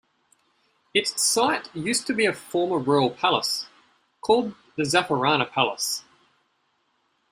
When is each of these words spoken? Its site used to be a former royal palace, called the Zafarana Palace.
Its 0.95 1.21
site 1.21 1.69
used 1.75 2.07
to 2.07 2.13
be 2.15 2.25
a 2.25 2.33
former 2.33 2.79
royal 2.79 3.11
palace, 3.11 3.67
called 4.19 4.55
the 4.75 4.81
Zafarana 4.81 5.47
Palace. 5.51 6.03